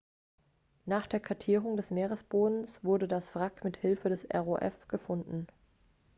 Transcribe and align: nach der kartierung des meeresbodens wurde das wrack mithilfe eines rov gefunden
nach 0.87 1.05
der 1.05 1.19
kartierung 1.19 1.77
des 1.77 1.91
meeresbodens 1.91 2.83
wurde 2.83 3.07
das 3.07 3.35
wrack 3.35 3.63
mithilfe 3.63 4.05
eines 4.07 4.25
rov 4.33 4.87
gefunden 4.87 5.45